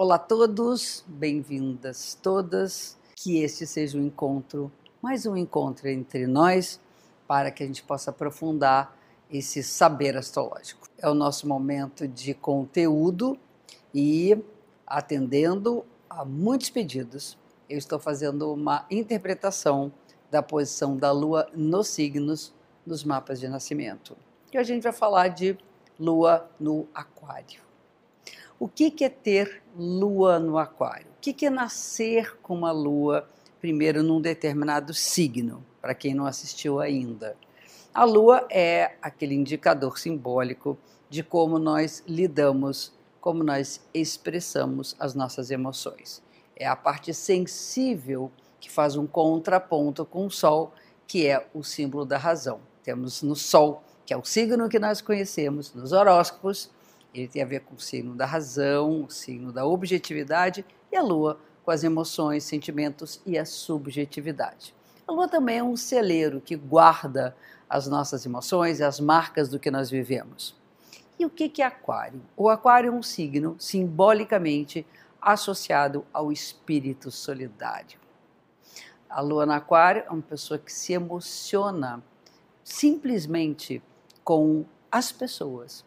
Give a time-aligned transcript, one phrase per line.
[0.00, 2.96] Olá a todos, bem-vindas todas.
[3.16, 4.70] Que este seja um encontro,
[5.02, 6.80] mais um encontro entre nós,
[7.26, 8.96] para que a gente possa aprofundar
[9.28, 10.86] esse saber astrológico.
[10.98, 13.36] É o nosso momento de conteúdo
[13.92, 14.40] e
[14.86, 17.36] atendendo a muitos pedidos,
[17.68, 19.92] eu estou fazendo uma interpretação
[20.30, 22.54] da posição da Lua nos signos
[22.86, 24.16] dos mapas de nascimento.
[24.52, 25.58] E a gente vai falar de
[25.98, 27.66] Lua no Aquário.
[28.60, 31.06] O que, que é ter lua no aquário?
[31.16, 33.28] O que, que é nascer com uma lua,
[33.60, 37.36] primeiro, num determinado signo, para quem não assistiu ainda?
[37.94, 40.76] A lua é aquele indicador simbólico
[41.08, 46.20] de como nós lidamos, como nós expressamos as nossas emoções.
[46.56, 50.72] É a parte sensível que faz um contraponto com o Sol,
[51.06, 52.58] que é o símbolo da razão.
[52.82, 56.76] Temos no Sol, que é o signo que nós conhecemos, nos horóscopos,
[57.14, 61.02] ele tem a ver com o signo da razão, o signo da objetividade e a
[61.02, 64.74] lua com as emoções, sentimentos e a subjetividade.
[65.06, 67.36] A lua também é um celeiro que guarda
[67.68, 70.56] as nossas emoções e as marcas do que nós vivemos.
[71.18, 72.22] E o que é aquário?
[72.36, 74.86] O aquário é um signo simbolicamente
[75.20, 77.98] associado ao espírito solidário.
[79.10, 82.02] A lua no aquário é uma pessoa que se emociona
[82.62, 83.82] simplesmente
[84.22, 85.84] com as pessoas,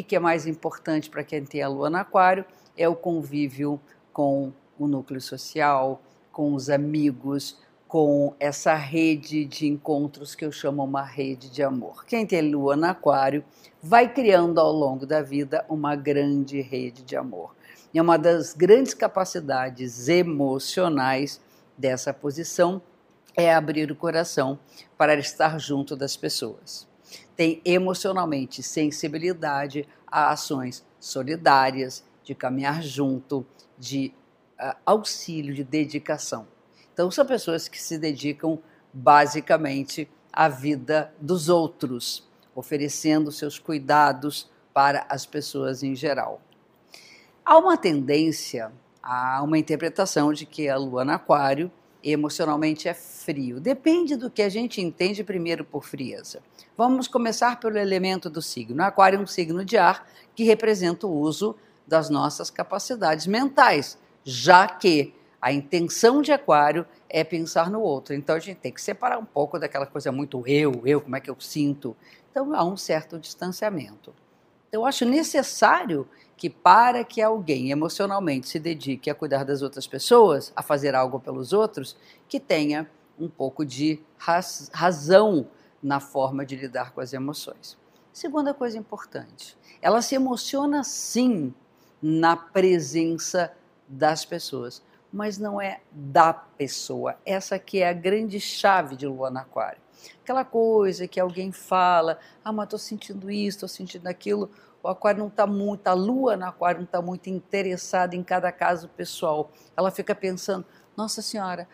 [0.00, 2.46] o que é mais importante para quem tem a lua no aquário?
[2.74, 3.78] É o convívio
[4.10, 6.00] com o núcleo social,
[6.32, 12.06] com os amigos, com essa rede de encontros que eu chamo uma rede de amor.
[12.06, 13.44] Quem tem lua no aquário
[13.82, 17.54] vai criando ao longo da vida uma grande rede de amor.
[17.92, 21.38] E uma das grandes capacidades emocionais
[21.76, 22.80] dessa posição
[23.36, 24.58] é abrir o coração
[24.96, 26.90] para estar junto das pessoas
[27.36, 33.44] tem emocionalmente sensibilidade a ações solidárias, de caminhar junto,
[33.78, 34.12] de
[34.60, 36.46] uh, auxílio, de dedicação.
[36.92, 38.58] Então, são pessoas que se dedicam
[38.92, 46.40] basicamente à vida dos outros, oferecendo seus cuidados para as pessoas em geral.
[47.44, 48.70] Há uma tendência,
[49.02, 51.70] há uma interpretação de que a lua no Aquário
[52.02, 53.60] emocionalmente é frio.
[53.60, 56.40] Depende do que a gente entende primeiro por frieza.
[56.76, 58.82] Vamos começar pelo elemento do signo.
[58.82, 61.54] Aquário é um signo de ar que representa o uso
[61.86, 68.14] das nossas capacidades mentais, já que a intenção de Aquário é pensar no outro.
[68.14, 71.20] Então a gente tem que separar um pouco daquela coisa muito eu, eu, como é
[71.20, 71.96] que eu sinto.
[72.30, 74.14] Então há um certo distanciamento.
[74.72, 80.50] Eu acho necessário que para que alguém emocionalmente se dedique a cuidar das outras pessoas,
[80.56, 81.94] a fazer algo pelos outros,
[82.26, 82.90] que tenha
[83.20, 85.46] um pouco de raz razão
[85.82, 87.76] na forma de lidar com as emoções.
[88.14, 91.52] Segunda coisa importante, ela se emociona sim
[92.00, 93.52] na presença
[93.86, 94.82] das pessoas,
[95.12, 97.16] mas não é da pessoa.
[97.24, 99.80] Essa que é a grande chave de Lua no Aquário.
[100.22, 104.50] Aquela coisa que alguém fala, ah, mas estou sentindo isso, estou sentindo aquilo
[104.82, 108.50] o aquário não está muito, a lua no aquário não está muito interessada em cada
[108.50, 109.50] caso pessoal.
[109.76, 111.68] Ela fica pensando, nossa senhora,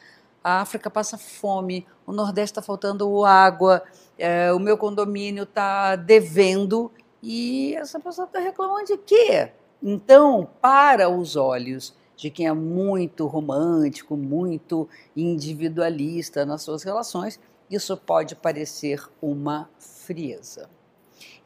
[0.45, 3.83] a África passa fome, o Nordeste está faltando água,
[4.19, 9.53] é, o meu condomínio está devendo e essa pessoa está reclamando de quê?
[9.83, 17.39] Então, para os olhos de quem é muito romântico, muito individualista nas suas relações,
[17.71, 20.69] isso pode parecer uma frieza.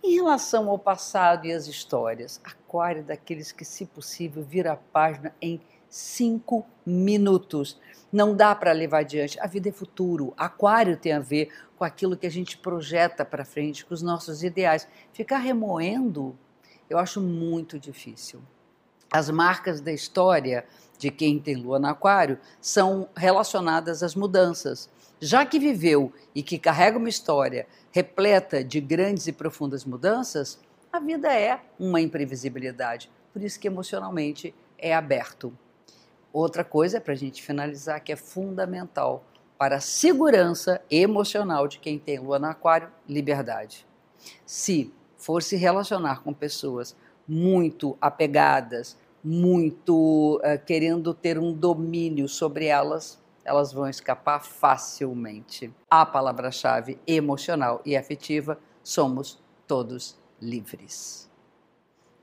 [0.03, 4.77] Em relação ao passado e às histórias, Aquário é daqueles que, se possível, vira a
[4.77, 7.78] página em cinco minutos.
[8.11, 9.38] Não dá para levar adiante.
[9.41, 10.32] A vida é futuro.
[10.38, 14.43] Aquário tem a ver com aquilo que a gente projeta para frente, com os nossos
[14.43, 14.88] ideais.
[15.12, 16.34] Ficar remoendo,
[16.88, 18.43] eu acho muito difícil.
[19.12, 20.65] As marcas da história
[20.97, 24.89] de quem tem lua no Aquário são relacionadas às mudanças.
[25.21, 30.59] Já que viveu e que carrega uma história repleta de grandes e profundas mudanças,
[30.91, 33.11] a vida é uma imprevisibilidade.
[33.34, 35.53] Por isso que emocionalmente é aberto.
[36.32, 39.26] Outra coisa, para a gente finalizar, que é fundamental
[39.59, 43.87] para a segurança emocional de quem tem lua no aquário, liberdade.
[44.47, 46.97] Se for se relacionar com pessoas
[47.29, 55.73] muito apegadas, muito uh, querendo ter um domínio sobre elas, elas vão escapar facilmente.
[55.91, 61.31] A palavra-chave emocional e afetiva, somos todos livres.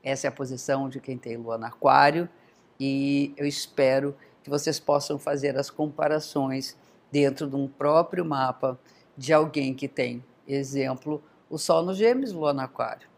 [0.02, 2.28] Essa é a posição de quem tem lua no aquário
[2.78, 6.76] e eu espero que vocês possam fazer as comparações
[7.12, 8.78] dentro de um próprio mapa
[9.16, 13.08] de alguém que tem, exemplo, o Sol no Gêmeos, Lua no Aquário,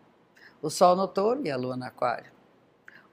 [0.61, 2.32] o Sol no Touro e a Lua no Aquário,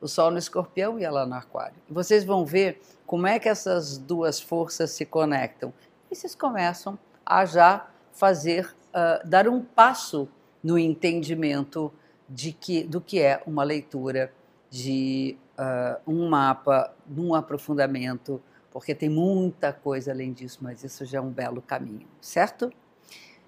[0.01, 1.75] o Sol no Escorpião e ela no Aquário.
[1.89, 5.73] Vocês vão ver como é que essas duas forças se conectam.
[6.09, 10.27] E vocês começam a já fazer, uh, dar um passo
[10.63, 11.91] no entendimento
[12.27, 14.31] de que, do que é uma leitura
[14.69, 18.41] de uh, um mapa, um aprofundamento,
[18.71, 22.71] porque tem muita coisa além disso, mas isso já é um belo caminho, certo?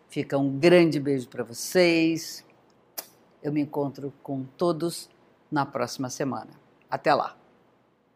[0.09, 2.43] Fica um grande beijo para vocês.
[3.41, 5.09] Eu me encontro com todos
[5.51, 6.51] na próxima semana.
[6.89, 7.40] Até lá!